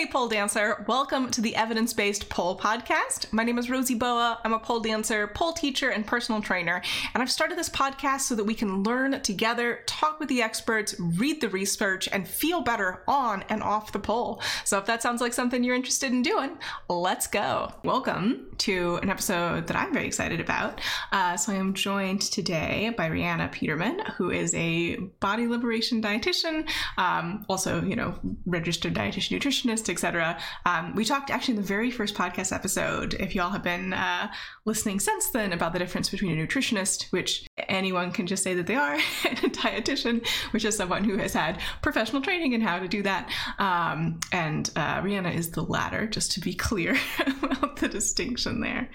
[0.00, 0.82] Hey, pole dancer.
[0.88, 3.30] Welcome to the Evidence Based Pole Podcast.
[3.34, 4.40] My name is Rosy Boa.
[4.42, 6.80] I'm a pole dancer, pole teacher, and personal trainer.
[7.12, 10.98] And I've started this podcast so that we can learn together, talk with the experts,
[10.98, 14.40] read the research, and feel better on and off the pole.
[14.64, 16.56] So if that sounds like something you're interested in doing,
[16.88, 17.70] let's go.
[17.84, 20.80] Welcome to an episode that I'm very excited about.
[21.12, 26.66] Uh, so I am joined today by Reanna Peterman, who is a body liberation dietitian,
[26.96, 30.38] um, also, you know, registered dietitian nutritionist etc.
[30.64, 34.32] Um, we talked actually in the very first podcast episode, if y'all have been uh,
[34.64, 38.66] listening since then, about the difference between a nutritionist, which anyone can just say that
[38.66, 38.94] they are,
[39.28, 43.02] and a dietitian, which is someone who has had professional training in how to do
[43.02, 43.30] that.
[43.58, 46.96] Um, and uh, Reanna is the latter, just to be clear
[47.42, 48.90] about the distinction there.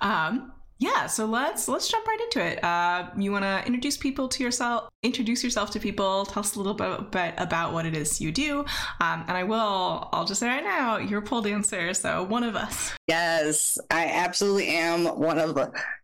[0.00, 2.62] Um, yeah so let's let's jump right into it.
[2.64, 6.58] Uh, you want to introduce people to yourself introduce yourself to people tell us a
[6.58, 8.60] little bit, bit about what it is you do.
[9.00, 12.42] Um, and i will i'll just say right now you're a pole dancer so one
[12.42, 12.92] of us.
[13.06, 15.56] Yes i absolutely am one of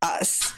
[0.03, 0.55] us.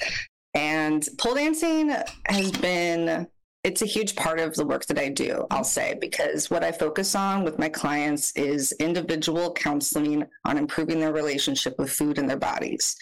[0.54, 1.94] And pole dancing
[2.26, 3.28] has been
[3.64, 6.72] it's a huge part of the work that I do, I'll say, because what I
[6.72, 12.30] focus on with my clients is individual counseling on improving their relationship with food and
[12.30, 12.96] their bodies.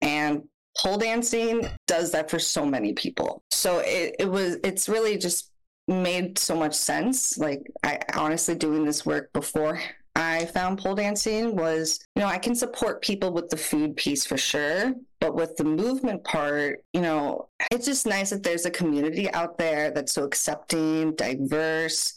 [0.00, 0.44] And
[0.80, 3.42] pole dancing does that for so many people.
[3.50, 5.50] So it, it was, it's really just
[5.86, 7.38] made so much sense.
[7.38, 9.80] Like, I honestly doing this work before
[10.18, 14.26] I found pole dancing was, you know, I can support people with the food piece
[14.26, 14.92] for sure.
[15.20, 19.58] But with the movement part, you know, it's just nice that there's a community out
[19.58, 22.14] there that's so accepting, diverse,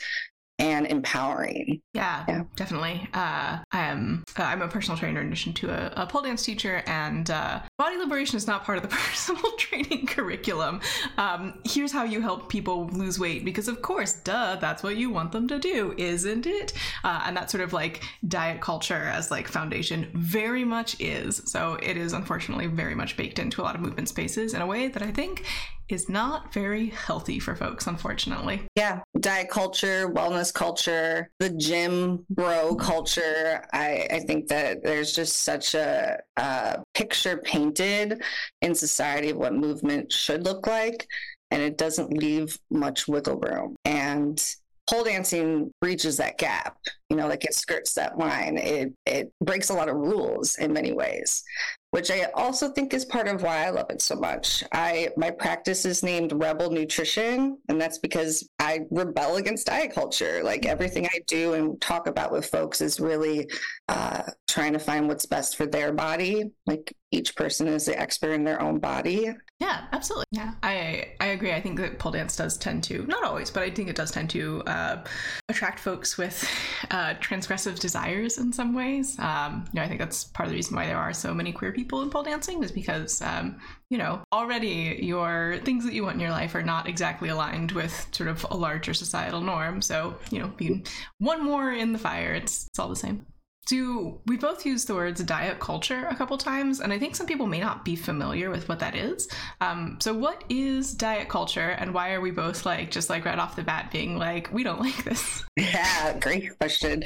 [0.57, 1.81] and empowering.
[1.93, 2.43] Yeah, yeah.
[2.55, 3.07] definitely.
[3.13, 4.23] Uh, I am.
[4.37, 7.61] Uh, I'm a personal trainer in addition to a, a pole dance teacher, and uh,
[7.81, 10.79] body liberation is not part of the personal training curriculum.
[11.17, 15.09] Um, here's how you help people lose weight, because of course, duh, that's what you
[15.09, 16.73] want them to do, isn't it?
[17.03, 21.41] Uh, and that sort of like diet culture as like foundation very much is.
[21.45, 24.67] So it is unfortunately very much baked into a lot of movement spaces in a
[24.67, 25.43] way that I think
[25.91, 28.61] is not very healthy for folks, unfortunately.
[28.75, 33.65] Yeah, diet culture, wellness culture, the gym bro culture.
[33.73, 37.37] I, I think that there's just such a, a picture
[37.73, 38.21] painted
[38.61, 41.07] in society of what movement should look like,
[41.51, 43.75] and it doesn't leave much wiggle room.
[43.85, 44.41] And
[44.89, 46.75] pole dancing breaches that gap
[47.09, 50.73] you know like it skirts that line it it breaks a lot of rules in
[50.73, 51.43] many ways
[51.91, 54.63] which I also think is part of why I love it so much.
[54.71, 60.41] I my practice is named Rebel Nutrition, and that's because I rebel against diet culture.
[60.41, 63.49] Like everything I do and talk about with folks is really
[63.89, 66.51] uh, trying to find what's best for their body.
[66.65, 69.33] Like each person is the expert in their own body.
[69.59, 70.25] Yeah, absolutely.
[70.31, 71.51] Yeah, I I agree.
[71.51, 74.11] I think that pole dance does tend to not always, but I think it does
[74.11, 75.03] tend to uh,
[75.49, 76.49] attract folks with
[76.91, 79.19] uh, transgressive desires in some ways.
[79.19, 81.51] Um, you know, I think that's part of the reason why there are so many
[81.51, 86.03] queer people in pole dancing is because um, you know already your things that you
[86.03, 89.81] want in your life are not exactly aligned with sort of a larger societal norm.
[89.81, 90.87] So you know, being
[91.19, 93.25] one more in the fire, it's it's all the same
[93.67, 97.27] do we both use the words diet culture a couple times and i think some
[97.27, 99.27] people may not be familiar with what that is.
[99.59, 103.37] Um, so what is diet culture and why are we both like just like right
[103.37, 105.43] off the bat being like we don't like this?
[105.57, 107.03] Yeah great question.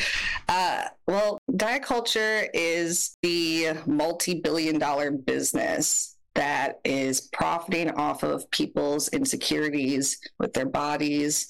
[0.47, 9.07] Uh, well diet culture is the multi-billion dollar business that is profiting off of people's
[9.09, 11.47] insecurities with their bodies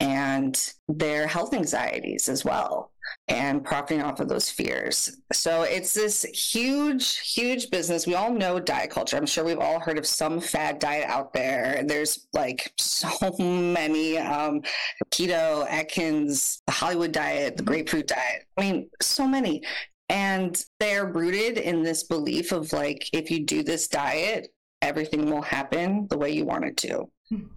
[0.00, 2.92] and their health anxieties as well
[3.28, 5.18] and profiting off of those fears.
[5.32, 8.06] So it's this huge, huge business.
[8.06, 9.16] We all know diet culture.
[9.16, 11.82] I'm sure we've all heard of some fad diet out there.
[11.86, 14.62] There's like so many um,
[15.10, 18.46] keto, Atkins, the Hollywood diet, the grapefruit diet.
[18.56, 19.62] I mean, so many.
[20.08, 24.48] And they're rooted in this belief of like, if you do this diet,
[24.82, 27.08] everything will happen the way you want it to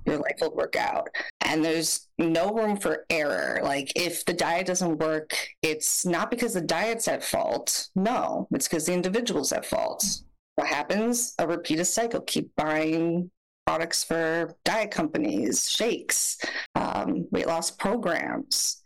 [0.05, 1.09] your life will work out.
[1.41, 3.59] And there's no room for error.
[3.63, 7.89] Like if the diet doesn't work, it's not because the diet's at fault.
[7.95, 10.03] No, it's because the individual's at fault.
[10.55, 11.35] What happens?
[11.39, 12.21] A repeated cycle.
[12.21, 13.29] Keep buying
[13.65, 16.37] products for diet companies, shakes,
[16.75, 18.81] um, weight loss programs.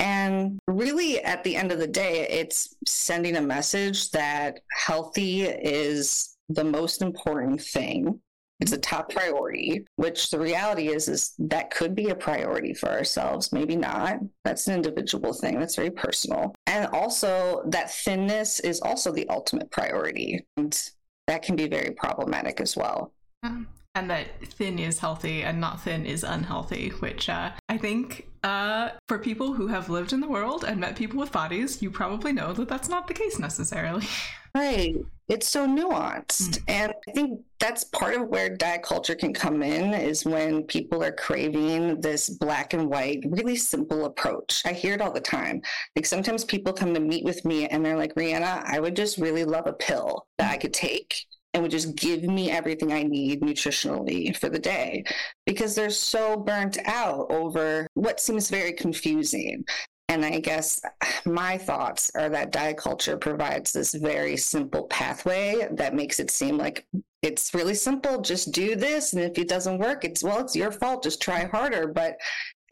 [0.00, 6.33] And really, at the end of the day, it's sending a message that healthy is
[6.54, 8.20] the most important thing.
[8.60, 12.88] It's a top priority which the reality is is that could be a priority for
[12.88, 13.52] ourselves.
[13.52, 14.20] Maybe not.
[14.44, 15.58] That's an individual thing.
[15.58, 16.54] That's very personal.
[16.66, 20.46] And also that thinness is also the ultimate priority.
[20.56, 20.80] And
[21.26, 23.12] that can be very problematic as well
[23.44, 23.64] mm-hmm.
[23.94, 28.90] And that thin is healthy and not thin is unhealthy, which uh, I think uh,
[29.08, 32.32] for people who have lived in the world and met people with bodies, you probably
[32.32, 34.06] know that that's not the case necessarily.
[34.56, 34.94] Right.
[35.28, 36.60] It's so nuanced.
[36.60, 36.62] Mm.
[36.68, 41.02] And I think that's part of where diet culture can come in is when people
[41.02, 44.62] are craving this black and white, really simple approach.
[44.64, 45.60] I hear it all the time.
[45.96, 49.18] Like sometimes people come to meet with me and they're like, Reanna, I would just
[49.18, 53.04] really love a pill that I could take and would just give me everything I
[53.04, 55.04] need nutritionally for the day
[55.46, 59.64] because they're so burnt out over what seems very confusing.
[60.08, 60.82] And I guess
[61.24, 66.58] my thoughts are that diet culture provides this very simple pathway that makes it seem
[66.58, 66.86] like
[67.22, 68.20] it's really simple.
[68.20, 69.14] Just do this.
[69.14, 71.02] And if it doesn't work, it's well, it's your fault.
[71.02, 71.86] Just try harder.
[71.86, 72.18] But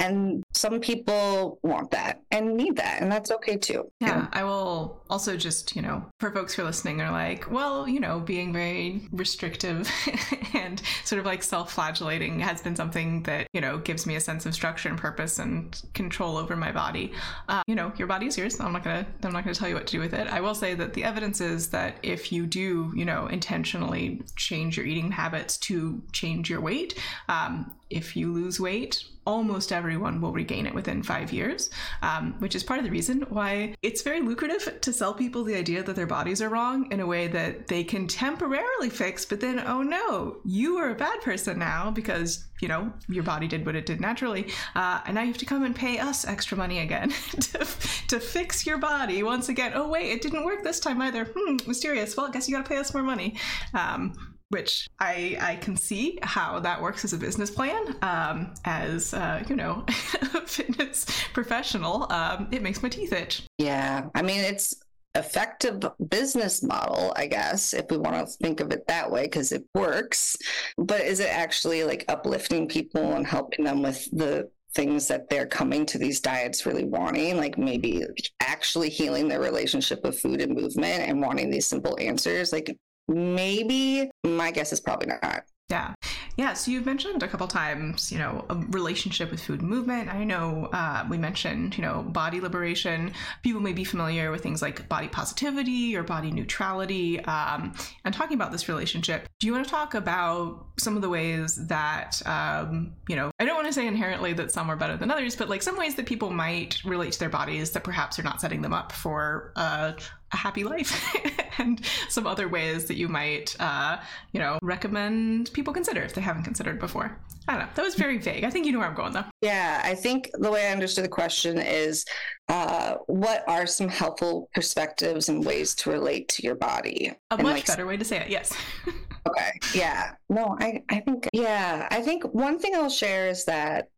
[0.02, 3.88] and some people want that and need that, and that's okay too.
[4.00, 7.86] Yeah, I will also just, you know, for folks who are listening are like, well,
[7.86, 9.88] you know, being very restrictive
[10.54, 14.20] and sort of like self flagellating has been something that, you know, gives me a
[14.20, 17.12] sense of structure and purpose and control over my body.
[17.48, 18.58] Uh, you know, your body is yours.
[18.58, 20.26] I'm not gonna I'm not gonna tell you what to do with it.
[20.26, 24.76] I will say that the evidence is that if you do, you know, intentionally change
[24.76, 30.32] your eating habits to change your weight, um, if you lose weight, almost everyone will
[30.32, 31.70] regain it within five years,
[32.02, 35.54] um, which is part of the reason why it's very lucrative to sell people the
[35.54, 39.40] idea that their bodies are wrong in a way that they can temporarily fix, but
[39.40, 43.64] then, oh no, you are a bad person now because, you know, your body did
[43.64, 44.48] what it did naturally.
[44.74, 47.10] Uh, and now you have to come and pay us extra money again
[47.40, 47.66] to,
[48.08, 49.72] to fix your body once again.
[49.74, 51.30] Oh, wait, it didn't work this time either.
[51.36, 52.16] Hmm, mysterious.
[52.16, 53.36] Well, I guess you gotta pay us more money.
[53.74, 57.96] Um, which I I can see how that works as a business plan.
[58.02, 63.42] Um, as uh, you know, a fitness professional, um, it makes my teeth itch.
[63.58, 64.74] Yeah, I mean it's
[65.14, 69.52] effective business model, I guess, if we want to think of it that way, because
[69.52, 70.36] it works.
[70.78, 75.46] But is it actually like uplifting people and helping them with the things that they're
[75.46, 78.04] coming to these diets really wanting, like maybe
[78.40, 82.52] actually healing their relationship with food and movement and wanting these simple answers.
[82.52, 82.76] Like
[83.08, 85.44] Maybe my guess is probably not.
[85.72, 85.94] Yeah.
[86.36, 86.52] Yeah.
[86.52, 90.12] So you've mentioned a couple times, you know, a relationship with food movement.
[90.12, 93.12] I know uh, we mentioned, you know, body liberation.
[93.42, 97.20] People may be familiar with things like body positivity or body neutrality.
[97.24, 101.08] Um, and talking about this relationship, do you want to talk about some of the
[101.08, 104.98] ways that, um, you know, I don't want to say inherently that some are better
[104.98, 108.18] than others, but like some ways that people might relate to their bodies that perhaps
[108.18, 109.92] are not setting them up for uh,
[110.32, 111.14] a happy life
[111.58, 113.98] and some other ways that you might uh,
[114.32, 117.18] you know recommend people consider if they haven't considered before.
[117.48, 117.68] I don't know.
[117.74, 118.44] That was very vague.
[118.44, 119.24] I think you know where i'm going though.
[119.40, 122.04] Yeah i think the way i understood the question is
[122.48, 127.12] uh, what are some helpful perspectives and ways to relate to your body?
[127.30, 128.52] A and much like, better way to say it yes.
[129.28, 130.12] Okay yeah.
[130.28, 133.88] No i i think yeah i think one thing i'll share is that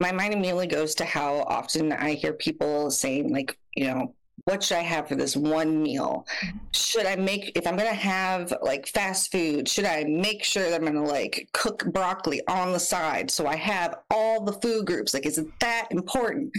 [0.00, 4.14] my mind immediately goes to how often I hear people saying, like, you know,
[4.44, 6.26] what should I have for this one meal?
[6.44, 6.58] Mm-hmm.
[6.72, 10.64] Should I make, if I'm going to have like fast food, should I make sure
[10.64, 14.52] that I'm going to like cook broccoli on the side so I have all the
[14.54, 15.14] food groups?
[15.14, 16.52] Like, is it that important?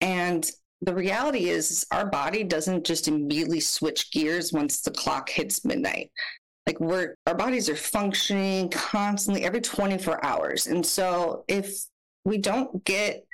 [0.00, 0.50] And
[0.82, 6.10] the reality is, our body doesn't just immediately switch gears once the clock hits midnight.
[6.66, 10.68] Like, we're, our bodies are functioning constantly every 24 hours.
[10.68, 11.84] And so, if
[12.24, 13.24] we don't get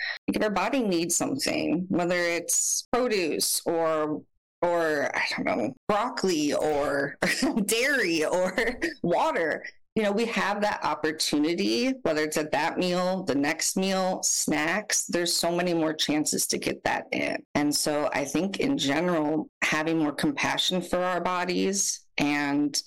[0.41, 4.23] our body needs something whether it's produce or
[4.62, 7.17] or i don't know broccoli or
[7.65, 8.55] dairy or
[9.03, 9.65] water.
[9.94, 15.06] You know we have that opportunity whether it's at that meal the next meal snacks
[15.06, 17.37] there's so many more chances to get that in.
[17.55, 22.81] And so i think in general having more compassion for our bodies and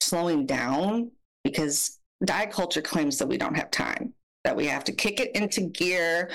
[0.00, 1.10] slowing down
[1.44, 4.14] because diet culture claims that we don't have time
[4.46, 6.30] that we have to kick it into gear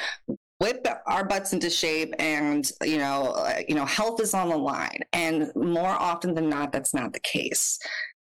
[0.62, 4.58] whip our butts into shape and you know uh, you know health is on the
[4.58, 5.00] line.
[5.12, 7.80] And more often than not that's not the case.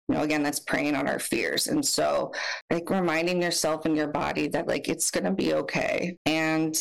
[0.08, 1.68] You know again that's preying on our fears.
[1.68, 2.32] And so
[2.70, 6.16] like reminding yourself and your body that like it's going to be okay.
[6.24, 6.74] And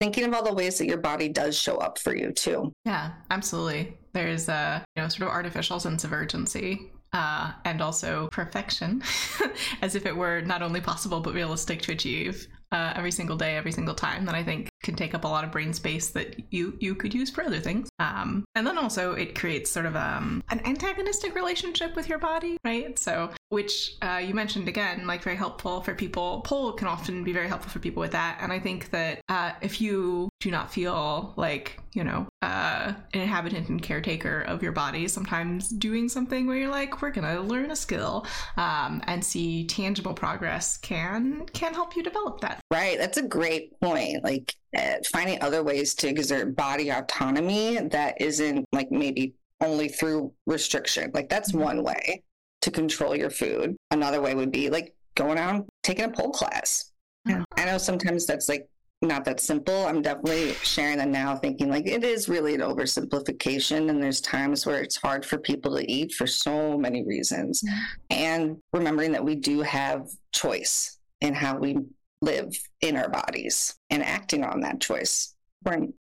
[0.00, 2.72] thinking of all the ways that your body does show up for you too.
[2.86, 3.98] Yeah absolutely.
[4.14, 9.02] There's a you know sort of artificial sense of urgency uh, and also perfection,
[9.82, 12.48] as if it were not only possible but realistic to achieve.
[12.74, 15.44] Uh, every single day, every single time that I think can take up a lot
[15.44, 17.88] of brain space that you you could use for other things.
[17.98, 22.58] Um, and then also it creates sort of um, an antagonistic relationship with your body,
[22.64, 22.98] right?
[22.98, 26.42] So which uh, you mentioned again, like very helpful for people.
[26.42, 28.38] Pole can often be very helpful for people with that.
[28.40, 33.20] And I think that uh, if you do not feel like, you know, uh, an
[33.20, 37.70] inhabitant and caretaker of your body, sometimes doing something where you're like, we're to learn
[37.70, 38.26] a skill
[38.56, 42.60] um, and see tangible progress can can help you develop that.
[42.74, 42.98] Right.
[42.98, 44.24] That's a great point.
[44.24, 50.32] Like uh, finding other ways to exert body autonomy that isn't like maybe only through
[50.46, 51.12] restriction.
[51.14, 51.60] Like that's mm-hmm.
[51.60, 52.24] one way
[52.62, 53.76] to control your food.
[53.92, 56.90] Another way would be like going out and taking a pole class.
[57.28, 57.44] Yeah.
[57.56, 58.68] I know sometimes that's like
[59.00, 59.86] not that simple.
[59.86, 63.88] I'm definitely sharing that now, thinking like it is really an oversimplification.
[63.88, 67.62] And there's times where it's hard for people to eat for so many reasons.
[68.10, 71.76] And remembering that we do have choice in how we
[72.24, 75.34] live in our bodies and acting on that choice.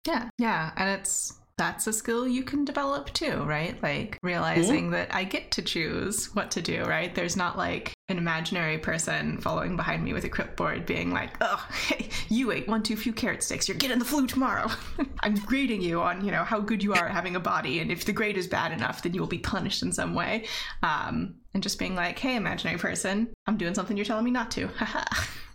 [0.08, 0.30] Yeah.
[0.38, 0.72] Yeah.
[0.75, 3.82] And it's that's a skill you can develop too, right?
[3.84, 4.94] Like realizing mm-hmm.
[4.94, 7.13] that I get to choose what to do, right?
[7.13, 11.63] There's not like an imaginary person following behind me with a clipboard being like, oh,
[11.72, 13.68] hey, you ate one too few carrot sticks.
[13.68, 14.72] You're getting the flu tomorrow.
[15.20, 17.80] I'm grading you on, you know, how good you are at having a body.
[17.80, 20.48] And if the grade is bad enough, then you will be punished in some way.
[20.82, 24.50] Um, and just being like, hey, imaginary person, I'm doing something you're telling me not
[24.51, 24.68] to.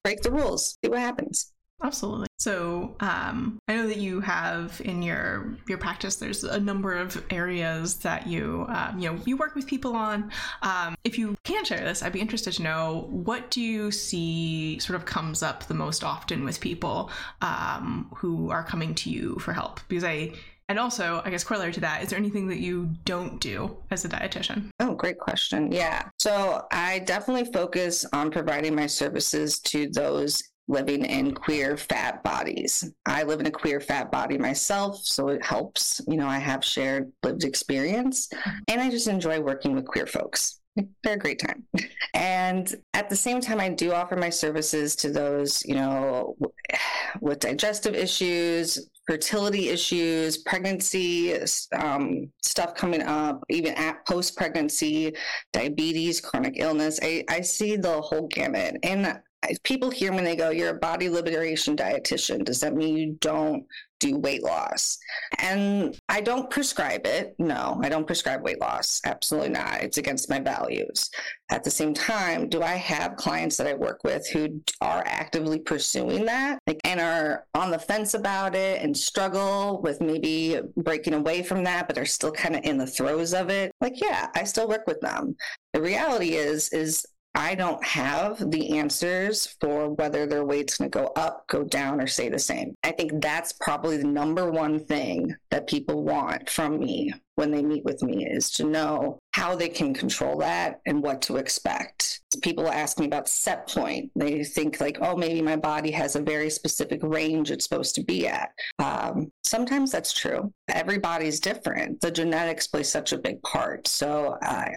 [0.06, 0.78] Break the rules.
[0.84, 1.52] See what happens.
[1.82, 2.28] Absolutely.
[2.38, 6.14] So um, I know that you have in your your practice.
[6.14, 10.30] There's a number of areas that you um, you know you work with people on.
[10.62, 14.78] Um, if you can share this, I'd be interested to know what do you see
[14.78, 17.10] sort of comes up the most often with people
[17.42, 19.80] um, who are coming to you for help.
[19.88, 20.34] Because I
[20.68, 24.04] and also, I guess corollary to that, is there anything that you don't do as
[24.04, 24.70] a dietitian?
[24.80, 25.70] Oh, great question.
[25.70, 26.08] Yeah.
[26.18, 32.92] So I definitely focus on providing my services to those living in queer fat bodies.
[33.06, 36.00] I live in a queer fat body myself, so it helps.
[36.08, 38.28] You know, I have shared lived experience,
[38.68, 40.60] and I just enjoy working with queer folks.
[41.02, 41.64] They're a great time.
[42.12, 46.36] And at the same time, I do offer my services to those, you know,
[47.20, 51.38] with digestive issues, fertility issues, pregnancy
[51.72, 55.14] um, stuff coming up, even at post pregnancy,
[55.52, 56.98] diabetes, chronic illness.
[57.02, 58.76] I, I see the whole gamut.
[58.82, 59.20] And
[59.62, 62.44] people hear me and they go, You're a body liberation dietitian.
[62.44, 63.64] Does that mean you don't
[64.00, 64.98] do weight loss?
[65.38, 67.34] And I don't prescribe it.
[67.38, 69.00] No, I don't prescribe weight loss.
[69.04, 69.82] Absolutely not.
[69.82, 71.10] It's against my values.
[71.50, 75.60] At the same time, do I have clients that I work with who are actively
[75.60, 81.14] pursuing that like, and are on the fence about it and struggle with maybe breaking
[81.14, 83.72] away from that, but they're still kind of in the throes of it?
[83.80, 85.36] Like, yeah, I still work with them.
[85.72, 87.06] The reality is, is
[87.36, 92.00] I don't have the answers for whether their weight's going to go up, go down,
[92.00, 92.74] or stay the same.
[92.82, 97.62] I think that's probably the number one thing that people want from me when they
[97.62, 102.22] meet with me is to know how they can control that and what to expect.
[102.42, 104.10] People ask me about set point.
[104.16, 108.02] They think like, oh, maybe my body has a very specific range it's supposed to
[108.02, 108.50] be at.
[108.78, 110.52] Um, sometimes that's true.
[110.68, 112.00] Everybody's different.
[112.00, 113.86] The genetics play such a big part.
[113.86, 114.70] So uh,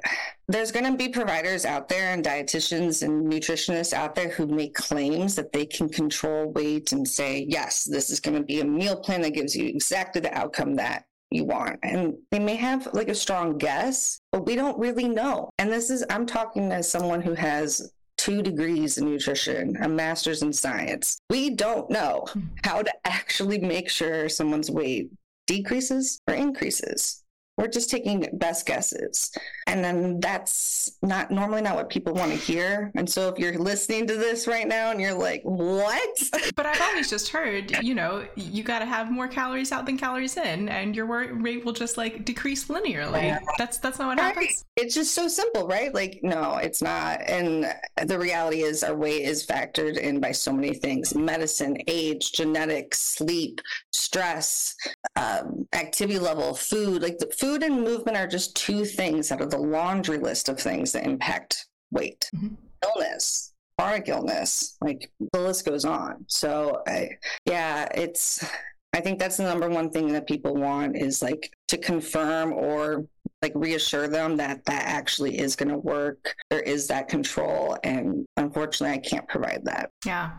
[0.50, 4.76] there's going to be providers out there and dietitians and nutritionists out there who make
[4.76, 8.66] claims that they can control weight and say, yes, this is going to be a
[8.66, 11.80] meal plan that gives you exactly the outcome that you want.
[11.84, 15.50] And they may have like a strong guess, but we don't really know.
[15.58, 20.42] And this is, I'm talking as someone who has two degrees in nutrition, a master's
[20.42, 21.20] in science.
[21.30, 22.42] We don't know hmm.
[22.64, 25.10] how to actually make sure someone's weight
[25.48, 27.24] decreases or increases
[27.60, 29.32] we're just taking best guesses.
[29.68, 32.90] And then that's not normally not what people want to hear.
[32.96, 36.10] And so if you're listening to this right now and you're like what?
[36.56, 39.98] But i've always just heard you know you got to have more calories out than
[39.98, 43.24] calories in and your rate will just like decrease linearly.
[43.24, 43.40] Yeah.
[43.58, 44.34] that's that's not what right.
[44.34, 44.66] happens.
[44.76, 45.94] It's just so simple right?
[45.94, 47.22] Like no it's not.
[47.28, 47.74] And
[48.06, 51.14] the reality is our weight is factored in by so many things.
[51.14, 53.62] Medicine age genetics sleep
[53.92, 54.76] stress
[55.16, 57.02] um, activity level food.
[57.02, 60.50] Like the food food and movement are just two things out of the laundry list
[60.50, 62.30] of things that impact weight.
[62.36, 62.54] Mm-hmm.
[62.84, 66.24] Illness, chronic illness, like the list goes on.
[66.28, 67.10] So, I,
[67.46, 68.46] yeah, it's,
[68.94, 73.08] I think that's the number one thing that people want is like to confirm or
[73.42, 76.36] like reassure them that that actually is going to work.
[76.52, 77.78] There is that control.
[77.84, 79.90] And unfortunately, I can't provide that.
[80.06, 80.34] Yeah.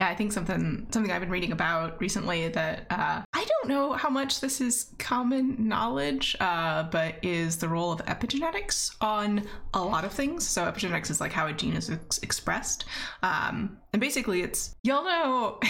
[0.00, 3.92] Yeah, I think something something I've been reading about recently that uh, I don't know
[3.92, 9.80] how much this is common knowledge, uh, but is the role of epigenetics on a
[9.80, 10.44] lot of things.
[10.48, 12.86] So epigenetics is like how a gene is ex- expressed,
[13.22, 15.60] um, and basically it's y'all know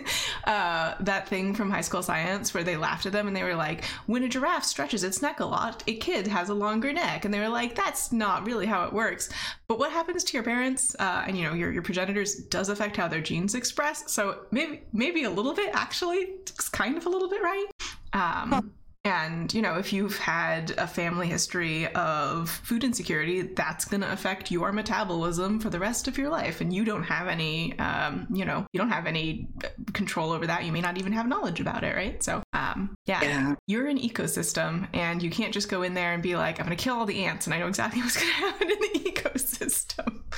[0.44, 3.54] uh, that thing from high school science where they laughed at them and they were
[3.54, 7.26] like, when a giraffe stretches its neck a lot, a kid has a longer neck,
[7.26, 9.28] and they were like, that's not really how it works.
[9.68, 12.96] But what happens to your parents uh, and you know your your progenitors does affect
[12.96, 13.73] how their genes express.
[14.10, 17.66] So maybe maybe a little bit actually, it's kind of a little bit right.
[18.12, 18.72] Um.
[19.06, 24.10] And, you know, if you've had a family history of food insecurity, that's going to
[24.10, 26.62] affect your metabolism for the rest of your life.
[26.62, 29.48] And you don't have any, um, you know, you don't have any
[29.92, 30.64] control over that.
[30.64, 32.22] You may not even have knowledge about it, right?
[32.22, 36.22] So, um, yeah, yeah, you're an ecosystem and you can't just go in there and
[36.22, 38.28] be like, I'm going to kill all the ants and I know exactly what's going
[38.28, 40.20] to happen in the ecosystem.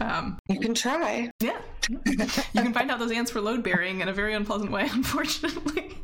[0.00, 1.30] Um, you can try.
[1.40, 1.60] Yeah.
[1.90, 2.16] you
[2.54, 5.98] can find out those ants were load bearing in a very unpleasant way, unfortunately.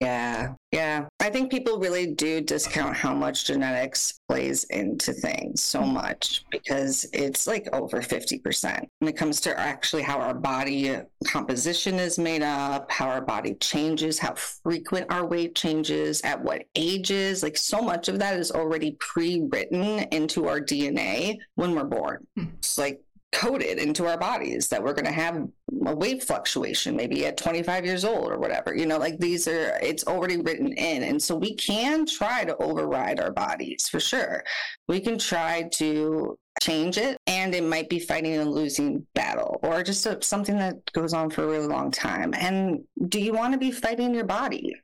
[0.00, 1.06] Yeah, yeah.
[1.20, 5.92] I think people really do discount how much genetics plays into things so mm-hmm.
[5.92, 11.98] much because it's like over 50% when it comes to actually how our body composition
[11.98, 17.42] is made up, how our body changes, how frequent our weight changes, at what ages.
[17.42, 22.26] Like so much of that is already pre written into our DNA when we're born.
[22.36, 22.46] Hmm.
[22.58, 23.02] It's like
[23.32, 25.48] coded into our bodies that we're going to have
[25.86, 29.78] a weight fluctuation maybe at 25 years old or whatever you know like these are
[29.82, 31.02] it's already written in.
[31.02, 34.44] And so we can try to override our bodies for sure.
[34.88, 39.82] We can try to change it and it might be fighting a losing battle or
[39.82, 42.34] just a, something that goes on for a really long time.
[42.34, 44.74] And do you want to be fighting your body?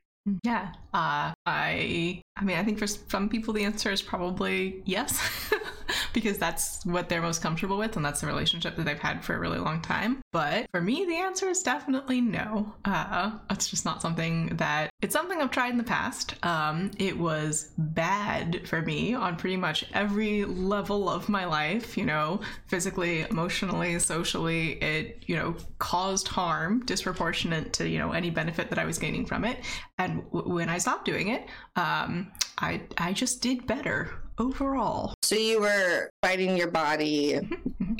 [0.43, 0.73] Yeah.
[0.93, 5.21] Uh, i i mean i think for some people the answer is probably yes
[6.13, 9.35] because that's what they're most comfortable with and that's the relationship that they've had for
[9.35, 10.21] a really long time.
[10.31, 12.73] But for me, the answer is definitely no.
[12.85, 16.35] Uh, it's just not something that it's something I've tried in the past.
[16.43, 22.05] Um, it was bad for me on pretty much every level of my life, you
[22.05, 24.73] know, physically, emotionally, socially.
[24.73, 29.25] It, you know, caused harm disproportionate to, you know, any benefit that I was gaining
[29.25, 29.59] from it.
[29.97, 31.38] And w- when I stopped doing it,
[31.75, 35.13] um, I I just did better overall.
[35.21, 37.39] So you were fighting your body.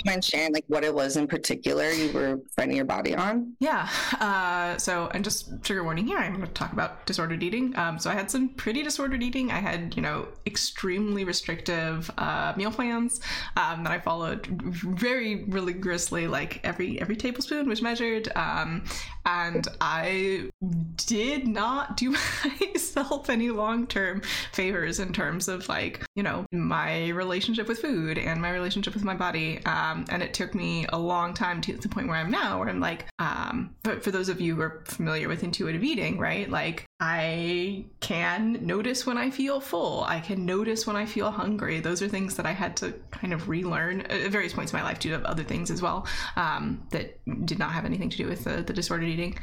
[0.06, 3.54] Mind sharing like what it was in particular you were fighting your body on?
[3.60, 3.90] Yeah.
[4.20, 7.76] Uh, so and just trigger warning here, I'm going to talk about disordered eating.
[7.78, 9.52] Um, so I had some pretty disordered eating.
[9.52, 13.22] I had you know extremely restrictive uh, meal plans
[13.58, 16.28] um, that I followed very rigorously.
[16.28, 18.84] Like every every tablespoon was measured, um,
[19.26, 20.50] and I
[20.96, 22.16] did not do
[22.62, 24.22] myself any long term
[24.54, 29.04] favors in terms of like you know my relationship with food and my relationship with
[29.04, 32.32] my body um, and it took me a long time to the point where i'm
[32.32, 35.84] now where i'm like um, but for those of you who are familiar with intuitive
[35.84, 40.04] eating right like i can notice when i feel full.
[40.04, 41.80] I can notice when i feel hungry.
[41.80, 44.84] Those are things that i had to kind of relearn at various points in my
[44.84, 48.28] life due to other things as well um, that did not have anything to do
[48.28, 49.38] with the, the disordered eating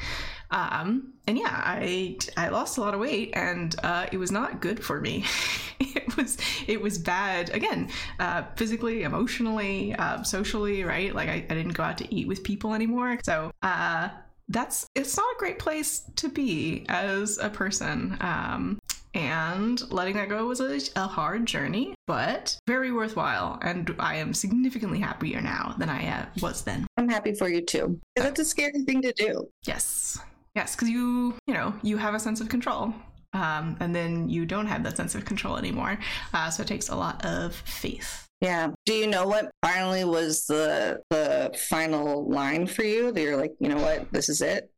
[0.50, 4.60] um, and yeah, I I lost a lot of weight, and uh, it was not
[4.60, 5.24] good for me.
[5.80, 10.84] it was it was bad again, uh, physically, emotionally, uh, socially.
[10.84, 13.18] Right, like I, I didn't go out to eat with people anymore.
[13.24, 14.10] So uh,
[14.48, 18.16] that's it's not a great place to be as a person.
[18.20, 18.78] Um,
[19.14, 23.58] and letting that go was a, a, hard journey, but very worthwhile.
[23.62, 26.86] And I am significantly happier now than I uh, was then.
[26.98, 27.98] I'm happy for you too.
[28.14, 29.48] That's a scary thing to do.
[29.64, 30.18] Yes.
[30.56, 32.94] Yes, because you, you know, you have a sense of control.
[33.34, 35.98] Um, and then you don't have that sense of control anymore.
[36.32, 38.26] Uh, so it takes a lot of faith.
[38.40, 38.70] Yeah.
[38.86, 43.12] Do you know what finally was the the final line for you?
[43.12, 44.70] That you're like, you know what, this is it.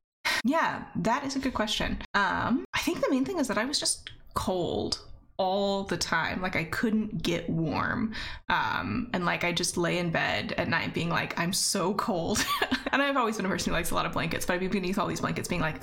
[0.44, 1.98] Yeah, that is a good question.
[2.14, 5.00] Um, I think the main thing is that I was just cold
[5.38, 6.42] all the time.
[6.42, 8.12] Like I couldn't get warm.
[8.48, 12.44] Um, and like I just lay in bed at night being like, I'm so cold.
[12.92, 14.68] and I've always been a person who likes a lot of blankets, but I'd be
[14.68, 15.82] beneath all these blankets being like,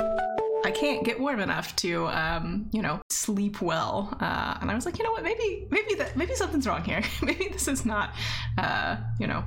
[0.66, 4.16] I can't get warm enough to, um, you know, sleep well.
[4.20, 5.24] Uh, and I was like, you know what?
[5.24, 7.02] Maybe, maybe that, maybe something's wrong here.
[7.22, 8.14] maybe this is not,
[8.58, 9.44] uh, you know,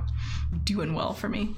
[0.63, 1.55] doing well for me.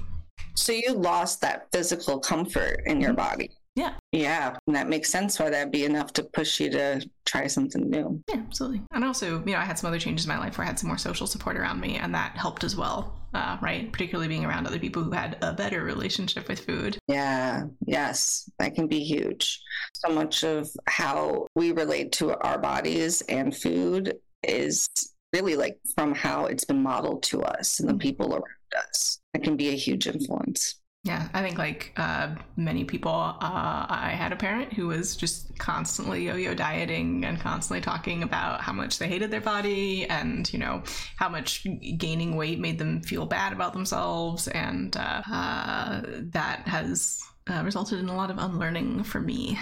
[0.54, 3.16] So you lost that physical comfort in your mm-hmm.
[3.16, 3.50] body.
[3.74, 3.94] Yeah.
[4.12, 4.56] Yeah.
[4.66, 8.22] And that makes sense why that'd be enough to push you to try something new.
[8.28, 8.82] Yeah, absolutely.
[8.92, 10.78] And also, you know, I had some other changes in my life where I had
[10.78, 13.18] some more social support around me, and that helped as well.
[13.34, 13.90] Uh, right?
[13.90, 16.98] Particularly being around other people who had a better relationship with food.
[17.08, 19.58] Yeah, yes, that can be huge.
[19.94, 24.86] So much of how we relate to our bodies and food is
[25.32, 28.00] really like from how it's been modeled to us and the mm-hmm.
[28.00, 28.44] people around
[28.76, 29.18] us.
[29.32, 30.81] It can be a huge influence.
[31.04, 35.58] Yeah, I think like uh, many people, uh, I had a parent who was just
[35.58, 40.60] constantly yo-yo dieting and constantly talking about how much they hated their body and you
[40.60, 40.84] know
[41.16, 47.20] how much gaining weight made them feel bad about themselves, and uh, uh that has
[47.50, 49.58] uh, resulted in a lot of unlearning for me.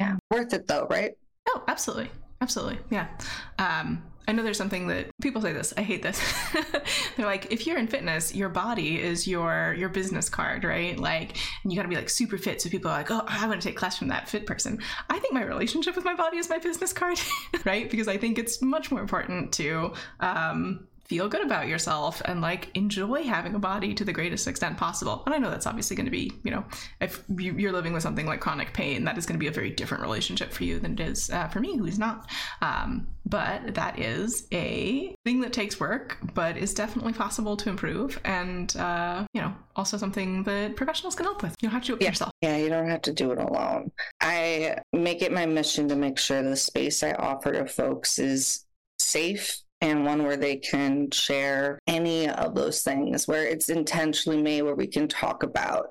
[0.00, 1.12] Yeah, worth it though, right?
[1.50, 3.06] Oh, absolutely, absolutely, yeah.
[3.60, 5.74] Um, I know there's something that people say this.
[5.76, 6.22] I hate this.
[7.16, 10.96] They're like, if you're in fitness, your body is your your business card, right?
[10.96, 12.62] Like, and you got to be like super fit.
[12.62, 14.78] So people are like, oh, I want to take class from that fit person.
[15.08, 17.20] I think my relationship with my body is my business card,
[17.64, 17.90] right?
[17.90, 22.70] Because I think it's much more important to um, feel good about yourself and like
[22.74, 25.24] enjoy having a body to the greatest extent possible.
[25.26, 26.64] And I know that's obviously going to be, you know,
[27.00, 29.70] if you're living with something like chronic pain, that is going to be a very
[29.70, 32.30] different relationship for you than it is uh, for me, who's not.
[32.62, 38.20] Um, but that is a thing that takes work, but is definitely possible to improve.
[38.24, 41.56] And, uh, you know, also something that professionals can help with.
[41.60, 42.08] You don't have to do it yeah.
[42.10, 42.30] yourself.
[42.40, 43.90] Yeah, you don't have to do it alone.
[44.20, 48.64] I make it my mission to make sure the space I offer to folks is
[49.00, 54.62] safe and one where they can share any of those things where it's intentionally made
[54.62, 55.86] where we can talk about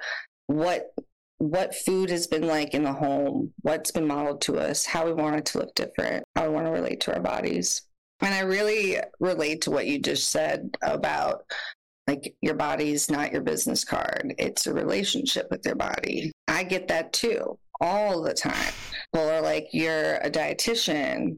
[0.47, 0.93] what
[1.38, 5.13] what food has been like in the home what's been modeled to us how we
[5.13, 7.84] want it to look different how we want to relate to our bodies.
[8.21, 11.43] And i really relate to what you just said about
[12.10, 14.34] like your body's not your business card.
[14.39, 16.32] It's a relationship with your body.
[16.47, 18.73] I get that too all the time.
[19.13, 21.38] People are like you're a dietitian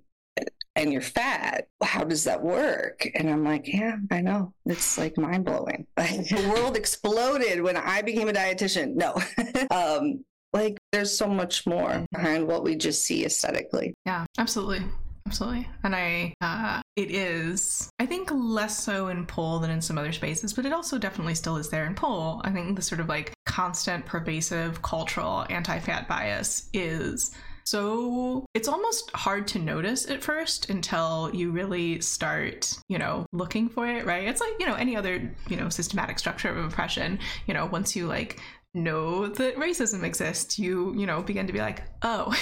[0.82, 1.67] and you're fat.
[1.84, 3.08] How does that work?
[3.15, 4.54] And I'm like, yeah, I know.
[4.65, 5.86] It's like mind blowing.
[5.96, 8.96] the world exploded when I became a dietitian.
[8.96, 9.15] No.
[9.72, 13.94] um, like there's so much more behind what we just see aesthetically.
[14.06, 14.82] Yeah, absolutely.
[15.28, 15.70] Absolutely.
[15.84, 20.12] And I, uh, it is, I think, less so in pole than in some other
[20.12, 22.41] spaces, but it also definitely still is there in pole.
[22.44, 28.67] I think the sort of like constant, pervasive cultural anti fat bias is so it's
[28.67, 34.06] almost hard to notice at first until you really start, you know, looking for it,
[34.06, 34.28] right?
[34.28, 37.95] It's like, you know, any other, you know, systematic structure of oppression, you know, once
[37.95, 38.39] you like
[38.74, 42.34] know that racism exists you you know begin to be like oh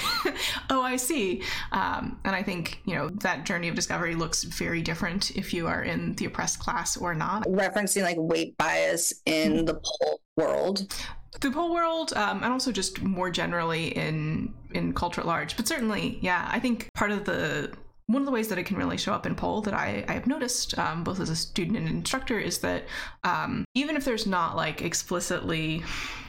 [0.70, 1.42] oh i see.
[1.72, 5.66] Um, and i think you know that journey of discovery looks very different if you
[5.66, 7.44] are in the oppressed class or not.
[7.44, 9.64] Referencing like weight bias in mm-hmm.
[9.64, 10.94] the pole world.
[11.40, 15.66] The whole world um, and also just more generally in in culture at large but
[15.66, 17.72] certainly yeah i think part of the
[18.12, 20.14] one of the ways that it can really show up in pole that I, I
[20.14, 22.84] have noticed, um, both as a student and instructor, is that
[23.22, 25.82] um, even if there's not like explicitly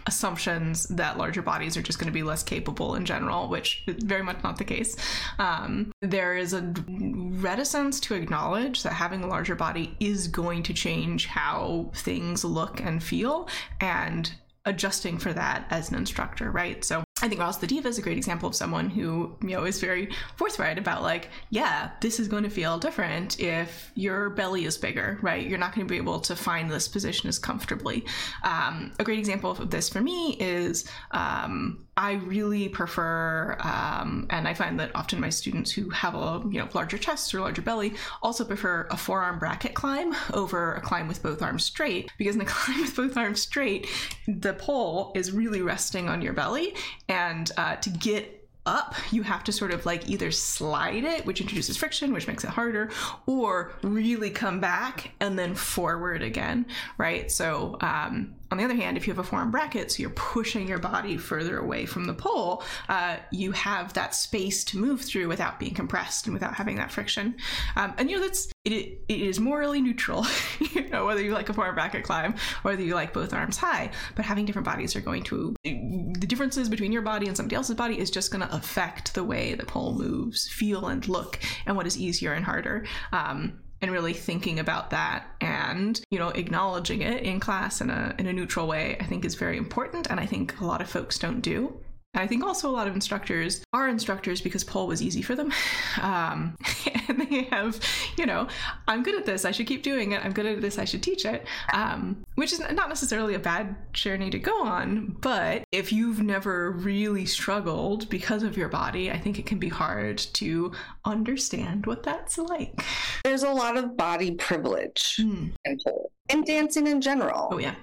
[0.08, 4.04] assumptions that larger bodies are just going to be less capable in general, which is
[4.04, 4.96] very much not the case,
[5.40, 10.74] um, there is a reticence to acknowledge that having a larger body is going to
[10.74, 13.48] change how things look and feel.
[13.80, 14.32] And
[14.66, 16.84] adjusting for that as an instructor, right?
[16.84, 19.66] So I think Roz the Diva is a great example of someone who, you know,
[19.66, 24.66] is very forthright about like, yeah, this is going to feel different if your belly
[24.66, 25.46] is bigger, right?
[25.46, 28.06] You're not going to be able to find this position as comfortably.
[28.44, 34.48] Um, a great example of this for me is um, I really prefer, um, and
[34.48, 37.62] I find that often my students who have a you know larger chest or larger
[37.62, 42.34] belly also prefer a forearm bracket climb over a climb with both arms straight because
[42.34, 43.88] in a climb with both arms straight,
[44.28, 46.74] the pole is really resting on your belly
[47.08, 51.42] and uh, to get up, you have to sort of like either slide it, which
[51.42, 52.90] introduces friction, which makes it harder,
[53.28, 56.66] or really come back and then forward again,
[56.98, 57.32] right?
[57.32, 60.68] So um, on the other hand, if you have a forearm bracket, so you're pushing
[60.68, 65.30] your body further away from the pole, uh, you have that space to move through
[65.30, 67.36] without being compressed and without having that friction.
[67.78, 70.26] Um, and you know that's it, it is morally neutral,
[70.74, 73.58] you know, whether you like a forearm bracket climb or whether you like both arms
[73.58, 73.90] high.
[74.16, 77.76] But having different bodies are going to the differences between your body and somebody else's
[77.76, 81.76] body is just going to affect the way the pole moves, feel, and look, and
[81.76, 82.86] what is easier and harder.
[83.14, 88.16] Um, and really thinking about that and you know acknowledging it in class in a
[88.20, 90.90] in a neutral way i think is very important and i think a lot of
[90.90, 91.76] folks don't do
[92.14, 95.52] I think also a lot of instructors are instructors because pole was easy for them.
[96.02, 96.56] Um,
[97.08, 97.80] and they have,
[98.18, 98.48] you know,
[98.88, 100.24] I'm good at this, I should keep doing it.
[100.24, 101.46] I'm good at this, I should teach it.
[101.74, 105.18] Um, which is not necessarily a bad journey to go on.
[105.22, 109.70] But if you've never really struggled because of your body, I think it can be
[109.70, 110.72] hard to
[111.06, 112.84] understand what that's like.
[113.24, 115.52] There's a lot of body privilege mm.
[115.66, 117.50] in pole and dancing in general.
[117.52, 117.76] Oh, yeah.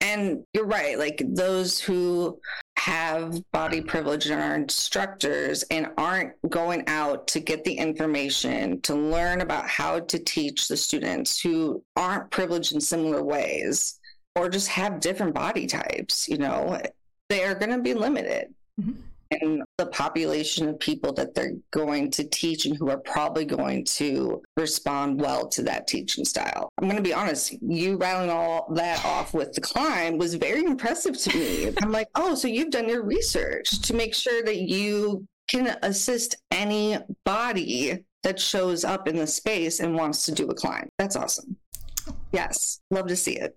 [0.00, 2.40] And you're right, like those who
[2.78, 8.94] have body privilege and are instructors and aren't going out to get the information to
[8.94, 14.00] learn about how to teach the students who aren't privileged in similar ways
[14.34, 16.80] or just have different body types, you know,
[17.28, 18.54] they are going to be limited.
[18.80, 18.92] Mm-hmm.
[19.30, 23.84] And the population of people that they're going to teach and who are probably going
[23.84, 26.68] to respond well to that teaching style.
[26.78, 30.64] I'm going to be honest, you rattling all that off with the climb was very
[30.64, 31.72] impressive to me.
[31.82, 36.36] I'm like, oh, so you've done your research to make sure that you can assist
[36.50, 40.88] any body that shows up in the space and wants to do a climb.
[40.98, 41.56] That's awesome.
[42.32, 43.54] Yes, love to see it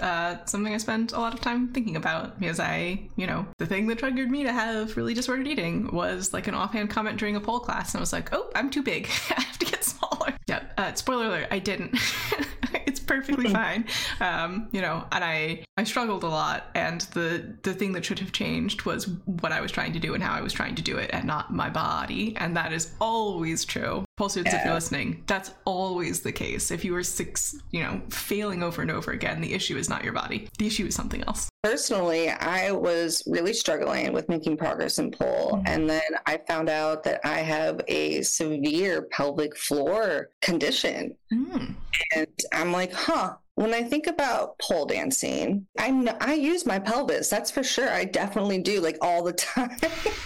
[0.00, 3.66] uh, something I spent a lot of time thinking about because I, you know, the
[3.66, 7.36] thing that triggered me to have really disordered eating was like an offhand comment during
[7.36, 9.06] a pole class, and I was like, "Oh, I'm too big.
[9.30, 10.64] I have to get smaller." Yeah.
[10.76, 11.96] Uh, spoiler alert: I didn't.
[12.86, 13.86] it's perfectly fine.
[14.20, 18.18] Um, you know, and I I struggled a lot, and the the thing that should
[18.18, 20.82] have changed was what I was trying to do and how I was trying to
[20.82, 24.04] do it, and not my body, and that is always true.
[24.16, 24.60] Pole students, yeah.
[24.60, 26.70] if you're listening, that's always the case.
[26.70, 30.04] If you are six, you know, failing over and over again, the issue is not
[30.04, 30.48] your body.
[30.58, 31.48] The issue is something else.
[31.64, 35.54] Personally, I was really struggling with making progress in pole.
[35.54, 35.66] Mm-hmm.
[35.66, 41.16] And then I found out that I have a severe pelvic floor condition.
[41.32, 41.74] Mm.
[42.14, 46.78] And I'm like, huh, when I think about pole dancing, I know, I use my
[46.78, 47.28] pelvis.
[47.28, 47.90] That's for sure.
[47.90, 49.76] I definitely do, like all the time.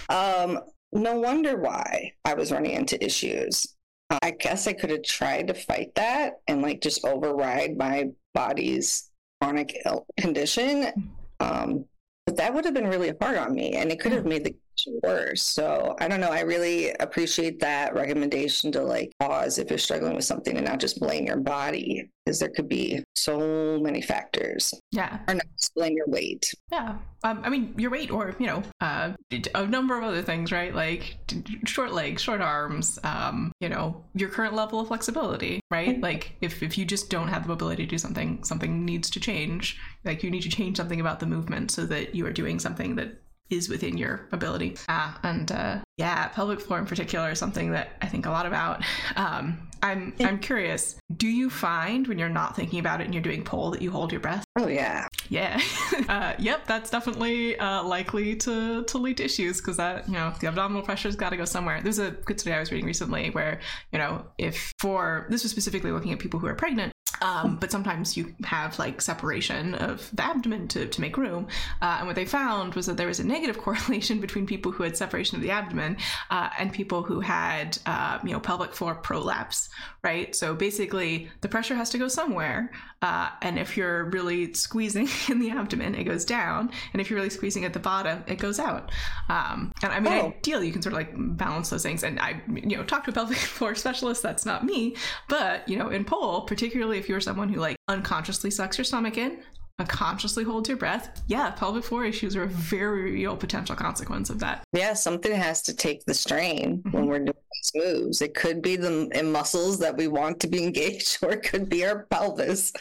[0.09, 0.59] um,
[0.91, 3.75] no wonder why I was running into issues.
[4.09, 9.09] I guess I could have tried to fight that and like just override my body's
[9.41, 9.81] chronic
[10.17, 11.13] condition.
[11.39, 11.85] Um,
[12.25, 14.55] but that would have been really hard on me and it could have made the
[15.03, 15.43] worse.
[15.43, 16.31] So I don't know.
[16.31, 20.79] I really appreciate that recommendation to like pause if you're struggling with something and not
[20.79, 24.73] just blame your body because there could be so many factors.
[24.91, 25.19] Yeah.
[25.27, 26.53] Or not just blame your weight.
[26.71, 26.97] Yeah.
[27.23, 29.13] Um, I mean, your weight or, you know, uh,
[29.55, 30.73] a number of other things, right?
[30.73, 31.17] Like
[31.65, 35.89] short legs, short arms, um, you know, your current level of flexibility, right?
[35.89, 36.03] Mm-hmm.
[36.03, 39.19] Like if, if you just don't have the ability to do something, something needs to
[39.19, 39.79] change.
[40.05, 42.95] Like you need to change something about the movement so that you are doing something
[42.95, 44.77] that is within your ability.
[44.87, 48.45] Ah, and uh, yeah, pelvic floor in particular is something that I think a lot
[48.45, 48.85] about.
[49.17, 50.95] Um, I'm I'm curious.
[51.17, 53.91] Do you find when you're not thinking about it and you're doing pole that you
[53.91, 54.45] hold your breath?
[54.57, 55.59] Oh yeah, yeah.
[56.09, 60.33] uh, yep, that's definitely uh, likely to to lead to issues because that you know
[60.39, 61.81] the abdominal pressure's got to go somewhere.
[61.81, 63.59] There's a good study I was reading recently where
[63.91, 67.71] you know if for this was specifically looking at people who are pregnant um, but
[67.71, 71.47] sometimes you have like separation of the abdomen to, to make room.
[71.81, 74.83] Uh, and what they found was that there was a negative correlation between people who
[74.83, 75.88] had separation of the abdomen
[76.29, 79.69] uh, and people who had, uh, you know, pelvic floor prolapse,
[80.03, 80.35] right?
[80.35, 82.71] So basically, the pressure has to go somewhere.
[83.01, 86.69] Uh, and if you're really squeezing in the abdomen, it goes down.
[86.93, 88.91] And if you're really squeezing at the bottom, it goes out.
[89.29, 90.33] Um, and I mean, oh.
[90.37, 92.03] ideally, you can sort of like balance those things.
[92.03, 94.21] And I, you know, talk to a pelvic floor specialist.
[94.21, 94.95] That's not me.
[95.27, 99.17] But, you know, in pole, particularly if you're someone who like unconsciously sucks your stomach
[99.17, 99.39] in,
[99.79, 104.39] unconsciously holds your breath, yeah, pelvic floor issues are a very real potential consequence of
[104.39, 104.63] that.
[104.73, 106.91] Yeah, something has to take the strain mm-hmm.
[106.91, 108.21] when we're doing these moves.
[108.21, 111.85] It could be the muscles that we want to be engaged, or it could be
[111.85, 112.73] our pelvis.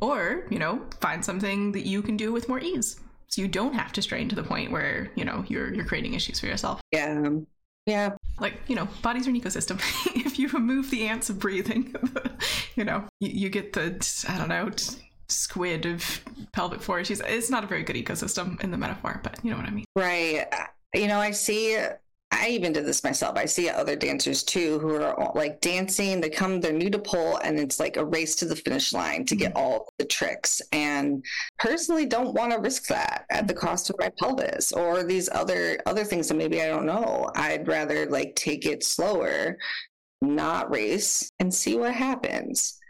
[0.00, 3.00] Or, you know, find something that you can do with more ease.
[3.28, 6.14] So you don't have to strain to the point where, you know, you're you're creating
[6.14, 6.80] issues for yourself.
[6.92, 7.28] Yeah.
[7.86, 8.16] Yeah.
[8.40, 9.80] Like, you know, bodies are an ecosystem.
[10.26, 11.94] if you remove the ants of breathing,
[12.76, 14.70] you know, you, you, get the, I don't know,
[15.28, 16.20] squid of
[16.52, 17.20] pelvic floor issues.
[17.20, 19.84] It's not a very good ecosystem in the metaphor, but you know what I mean.
[19.94, 20.46] Right.
[20.94, 21.78] You know, I see
[22.32, 23.36] I even did this myself.
[23.36, 26.20] I see other dancers too who are like dancing.
[26.20, 29.24] They come, they're new to pole, and it's like a race to the finish line
[29.26, 29.58] to get mm-hmm.
[29.58, 30.60] all the tricks.
[30.72, 31.24] And
[31.58, 35.78] personally, don't want to risk that at the cost of my pelvis or these other
[35.86, 37.30] other things that maybe I don't know.
[37.36, 39.56] I'd rather like take it slower,
[40.20, 42.80] not race, and see what happens.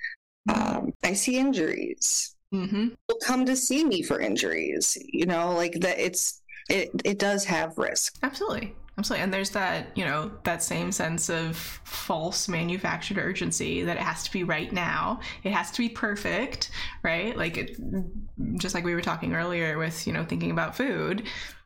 [0.49, 2.35] Um, I see injuries.
[2.55, 2.89] Mm-hmm.
[3.09, 4.97] Will come to see me for injuries.
[5.13, 5.99] You know, like that.
[5.99, 6.91] It's it.
[7.05, 8.17] It does have risk.
[8.23, 8.75] Absolutely.
[8.99, 9.25] Absolutely.
[9.25, 14.23] And there's that, you know, that same sense of false manufactured urgency that it has
[14.23, 15.21] to be right now.
[15.45, 16.71] It has to be perfect,
[17.03, 17.37] right?
[17.37, 17.77] Like it,
[18.59, 21.25] just like we were talking earlier with, you know, thinking about food.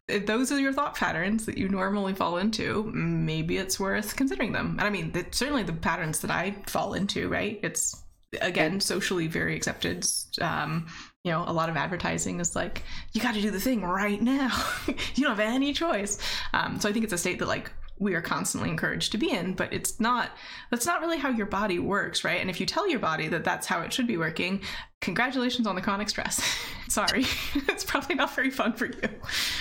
[0.09, 4.51] If those are your thought patterns that you normally fall into, maybe it's worth considering
[4.51, 4.71] them.
[4.71, 7.61] And I mean, certainly the patterns that I fall into, right?
[7.63, 8.03] It's
[8.41, 10.07] again socially very accepted
[10.41, 10.87] um,
[11.25, 14.23] you know a lot of advertising is like you got to do the thing right
[14.23, 14.51] now.
[15.15, 16.19] You don't have any choice.
[16.53, 19.31] Um, so i think it's a state that like we are constantly encouraged to be
[19.31, 20.31] in but it's not
[20.71, 22.41] that's not really how your body works right?
[22.41, 24.63] And if you tell your body that that's how it should be working
[25.01, 26.43] congratulations on the chronic stress.
[26.89, 27.25] Sorry,
[27.69, 29.09] it's probably not very fun for you.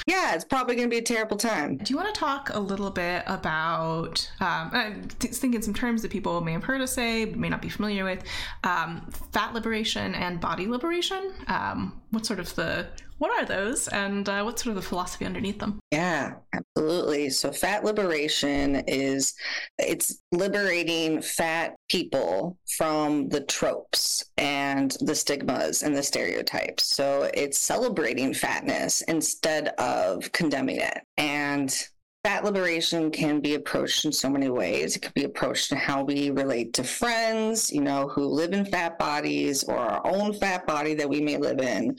[0.07, 1.77] Yeah, it's probably going to be a terrible time.
[1.77, 6.11] Do you want to talk a little bit about, um, I'm thinking some terms that
[6.11, 8.23] people may have heard us say, but may not be familiar with,
[8.63, 11.33] um, fat liberation and body liberation?
[11.47, 12.87] Um, what sort of the
[13.19, 17.51] what are those and uh, what's sort of the philosophy underneath them yeah absolutely so
[17.51, 19.35] fat liberation is
[19.77, 27.59] it's liberating fat people from the tropes and the stigmas and the stereotypes so it's
[27.59, 31.89] celebrating fatness instead of condemning it and
[32.23, 34.95] fat liberation can be approached in so many ways.
[34.95, 38.65] It could be approached in how we relate to friends, you know, who live in
[38.65, 41.95] fat bodies or our own fat body that we may live in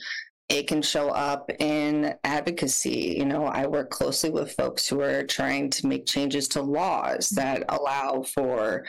[0.51, 3.15] it can show up in advocacy.
[3.17, 7.29] You know, I work closely with folks who are trying to make changes to laws
[7.29, 8.85] that allow for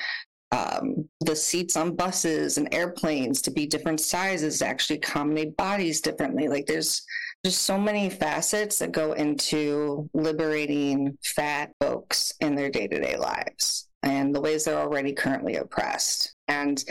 [0.52, 6.00] um, the seats on buses and airplanes to be different sizes, to actually accommodate bodies
[6.00, 6.46] differently.
[6.46, 7.02] Like there's
[7.44, 13.16] just so many facets that go into liberating fat folks in their day to day
[13.16, 16.34] lives and the ways they're already currently oppressed.
[16.48, 16.82] And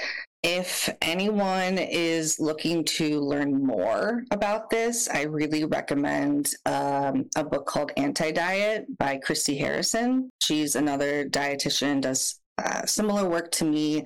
[0.43, 7.67] if anyone is looking to learn more about this, I really recommend um, a book
[7.67, 10.32] called Anti Diet by Christy Harrison.
[10.41, 14.04] She's another dietitian, does uh, similar work to me,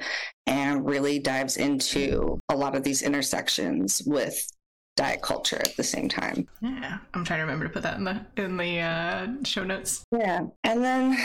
[0.47, 4.47] and really dives into a lot of these intersections with
[4.95, 6.47] diet culture at the same time.
[6.61, 10.03] Yeah, I'm trying to remember to put that in the in the uh, show notes.
[10.11, 11.17] Yeah, and then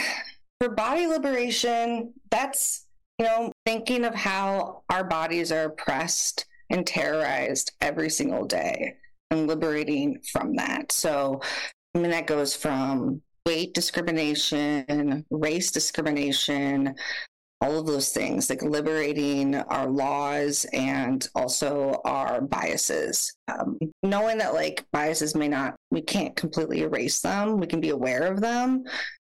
[0.59, 2.85] for body liberation, that's
[3.21, 8.95] you know, thinking of how our bodies are oppressed and terrorized every single day
[9.29, 10.91] and liberating from that.
[10.91, 11.39] So,
[11.93, 16.95] I mean, that goes from weight discrimination, race discrimination,
[17.61, 23.35] all of those things, like liberating our laws and also our biases.
[23.47, 27.89] Um, knowing that, like, biases may not, we can't completely erase them, we can be
[27.89, 28.83] aware of them,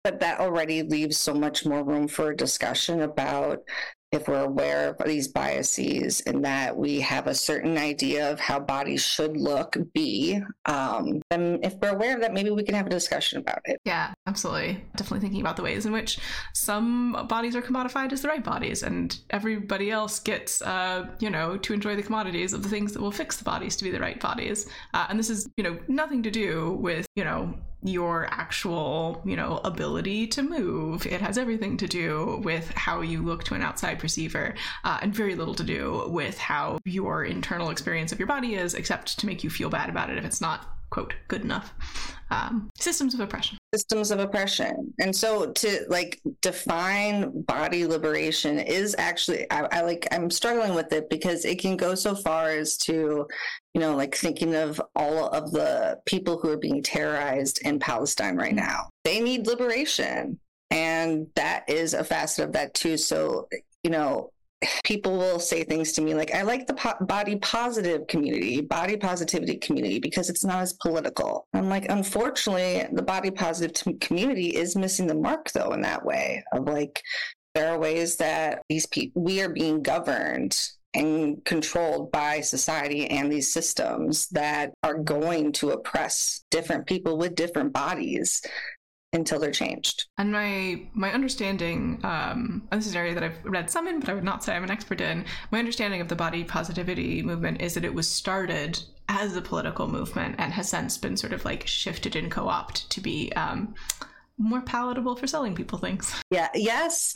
[0.04, 3.60] but that already leaves so much more room for discussion about
[4.12, 8.60] if we're aware of these biases and that we have a certain idea of how
[8.60, 12.88] bodies should look, be, um, then if we're aware of that, maybe we can have
[12.88, 13.80] a discussion about it.
[13.86, 14.84] Yeah, absolutely.
[14.98, 16.20] Definitely thinking about the ways in which
[16.54, 21.58] some bodies are commodified as the right bodies, and everybody else gets, uh, you know,
[21.58, 24.00] to enjoy the commodities of the things that will fix the bodies to be the
[24.00, 24.68] right bodies.
[24.94, 29.36] Uh, and this is, you know, nothing to do with, you know, your actual, you
[29.36, 31.06] know, ability to move.
[31.06, 35.14] It has everything to do with how you look to an outside perceiver, uh, and
[35.14, 39.26] very little to do with how your internal experience of your body is, except to
[39.26, 41.74] make you feel bad about it if it's not quote good enough
[42.32, 43.58] um, systems of oppression.
[43.76, 44.94] Systems of oppression.
[45.00, 50.92] And so to like define body liberation is actually I, I, like i'm struggling with
[50.94, 53.28] it because it can go so far as to
[53.74, 58.38] you know like thinking of all of the people who are being terrorized in palestine
[58.38, 58.66] right mm-hmm.
[58.66, 58.90] now.
[59.04, 60.40] They need liberation.
[60.70, 62.96] And that is a facet of that too.
[62.96, 63.50] So
[63.84, 64.32] you know
[64.84, 68.96] people will say things to me like i like the po- body positive community body
[68.96, 71.48] positivity community because it's not as political.
[71.54, 76.06] I'm like unfortunately the body positive t- community is missing the mark though in that
[76.06, 77.02] way of like
[77.54, 80.58] there are ways that these people we are being governed
[80.94, 87.36] and controlled by society and these systems that are going to oppress different people with
[87.36, 88.42] different bodies
[89.14, 90.06] until they're changed.
[90.18, 94.10] And my my understanding, um, this is an area that I've read some in, but
[94.10, 95.26] I would not say I'm an expert in.
[95.52, 99.88] My understanding of the body positivity movement is that it was started as a political
[99.88, 103.76] movement and has since been sort of like shifted and co-opted to be um,
[104.38, 106.16] more palatable for selling people things.
[106.30, 106.50] Yeah.
[106.56, 107.14] Yes.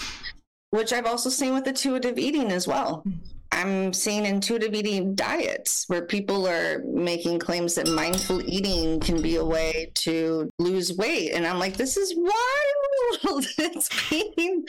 [0.72, 3.04] Which I've also seen with intuitive eating as well.
[3.08, 3.20] Mm.
[3.56, 9.38] I'm seeing intuitive eating diets where people are making claims that mindful eating can be
[9.38, 11.32] a way to lose weight.
[11.32, 13.46] And I'm like, this is wild.
[13.58, 14.66] it's being,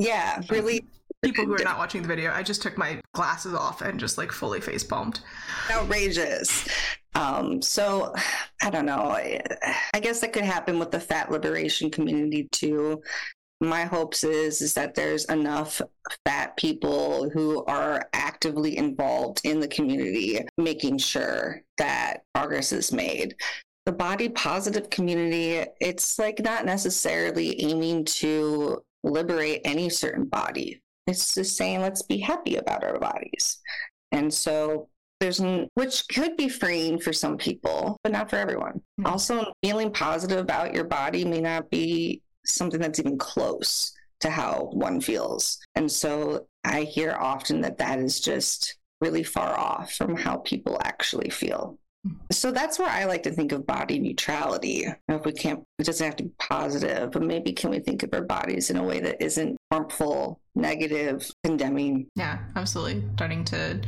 [0.00, 0.84] yeah, really.
[1.22, 4.18] People who are not watching the video, I just took my glasses off and just
[4.18, 5.20] like fully face palmed.
[5.70, 6.68] Outrageous.
[7.14, 8.12] Um, so
[8.60, 9.12] I don't know.
[9.12, 13.00] I guess that could happen with the fat liberation community too
[13.68, 15.80] my hopes is is that there's enough
[16.24, 23.34] fat people who are actively involved in the community making sure that progress is made.
[23.86, 30.80] The body positive community it's like not necessarily aiming to liberate any certain body.
[31.06, 33.60] It's just saying let's be happy about our bodies.
[34.12, 34.88] And so
[35.20, 38.80] there's an, which could be freeing for some people but not for everyone.
[39.00, 39.06] Mm-hmm.
[39.06, 44.70] also feeling positive about your body may not be something that's even close to how
[44.72, 45.58] one feels.
[45.74, 50.78] And so I hear often that that is just really far off from how people
[50.82, 51.78] actually feel.
[52.30, 54.86] So that's where I like to think of body neutrality.
[55.08, 58.12] If we can't, it doesn't have to be positive, but maybe can we think of
[58.12, 62.06] our bodies in a way that isn't harmful, negative, condemning?
[62.14, 63.04] Yeah, absolutely.
[63.14, 63.80] Starting to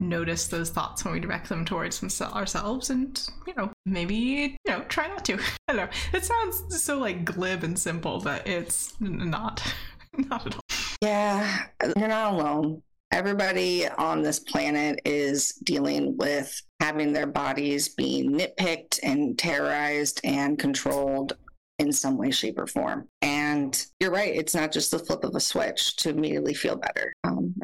[0.00, 4.82] notice those thoughts when we direct them towards ourselves and you know maybe you know
[4.88, 5.34] try not to
[5.68, 9.62] i don't know it sounds so like glib and simple but it's not
[10.30, 10.60] not at all
[11.00, 11.66] yeah
[11.96, 12.82] you're not alone
[13.12, 20.58] everybody on this planet is dealing with having their bodies being nitpicked and terrorized and
[20.58, 21.34] controlled
[21.78, 23.08] in some way, shape, or form.
[23.22, 27.12] And you're right, it's not just the flip of a switch to immediately feel better.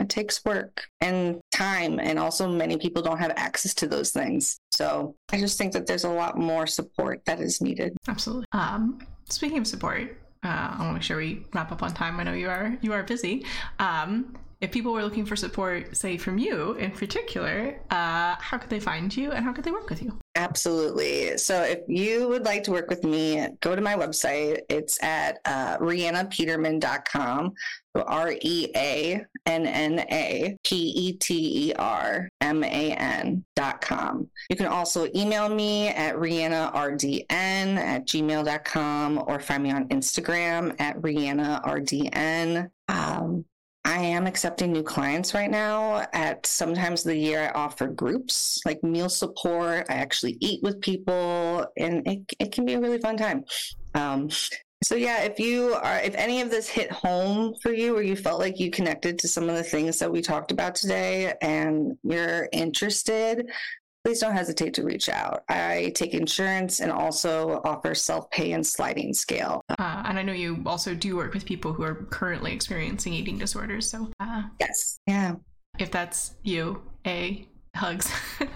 [0.00, 4.58] It takes work and time, and also many people don't have access to those things.
[4.72, 7.96] So I just think that there's a lot more support that is needed.
[8.08, 8.46] Absolutely.
[8.52, 12.18] Um, speaking of support, uh, I want to make sure we wrap up on time.
[12.18, 13.44] I know you are you are busy.
[13.78, 18.68] Um, if people were looking for support, say from you in particular, uh, how could
[18.68, 20.18] they find you and how could they work with you?
[20.36, 21.38] Absolutely.
[21.38, 24.60] So if you would like to work with me, go to my website.
[24.68, 27.54] It's at uh, reannapeterman.com.
[27.96, 33.44] So R E A N N A P E T E R M A N
[33.56, 34.28] dot com.
[34.48, 41.00] You can also email me at ReannaRDN at gmail.com or find me on Instagram at
[41.00, 42.70] ReannaRDN.
[42.88, 43.44] Um,
[43.84, 46.06] I am accepting new clients right now.
[46.12, 49.86] At sometimes the year, I offer groups like meal support.
[49.88, 53.44] I actually eat with people, and it, it can be a really fun time.
[53.94, 54.28] Um,
[54.82, 58.16] so yeah, if you are, if any of this hit home for you, or you
[58.16, 61.96] felt like you connected to some of the things that we talked about today, and
[62.02, 63.50] you're interested,
[64.04, 65.42] please don't hesitate to reach out.
[65.48, 69.60] I take insurance and also offer self pay and sliding scale.
[69.78, 73.38] Uh, and I know you also do work with people who are currently experiencing eating
[73.38, 73.90] disorders.
[73.90, 74.98] So, uh, yes.
[75.06, 75.34] Yeah.
[75.78, 78.12] If that's you, A, hugs.
[78.40, 78.46] uh,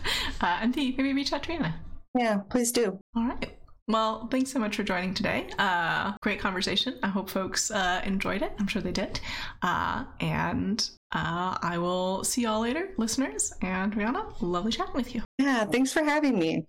[0.41, 1.75] and B, maybe reach out to Anna.
[2.17, 2.99] Yeah, please do.
[3.17, 3.57] All right.
[3.87, 5.51] Well, thanks so much for joining today.
[5.59, 6.99] Uh, great conversation.
[7.03, 8.53] I hope folks uh, enjoyed it.
[8.59, 9.21] I'm sure they did.
[9.61, 13.53] Uh, and uh, I will see y'all later, listeners.
[13.61, 15.23] And Reanna, lovely chatting with you.
[15.39, 16.67] Yeah, thanks for having me.